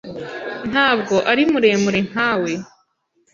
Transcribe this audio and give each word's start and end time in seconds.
Ntabwo 0.71 1.15
ari 1.31 1.43
muremure 1.51 1.99
nkawe. 2.09 2.51